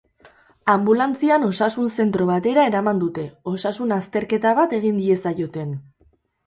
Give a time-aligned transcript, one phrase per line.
[0.75, 5.81] Anbulantzian osasun zentro batera eraman dute, osasun azterketa bat egin diezaioten.